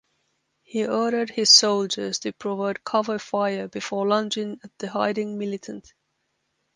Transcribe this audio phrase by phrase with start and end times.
[0.63, 5.93] He ordered his soldiers to provide cover fire before lunging at the hiding militant.